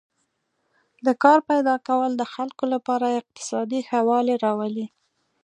د 1.05 1.07
کار 1.23 1.39
پیدا 1.49 1.75
کول 1.87 2.11
د 2.17 2.23
خلکو 2.33 2.63
لپاره 2.73 3.05
اقتصادي 3.19 3.79
ښه 3.87 3.99
والی 4.09 4.35
راولي. 4.45 4.87